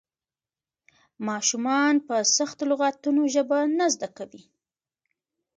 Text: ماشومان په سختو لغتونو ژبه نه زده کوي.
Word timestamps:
ماشومان 1.27 1.95
په 2.07 2.15
سختو 2.35 2.63
لغتونو 2.71 3.21
ژبه 3.33 3.59
نه 3.77 3.85
زده 3.93 4.09
کوي. 4.17 4.43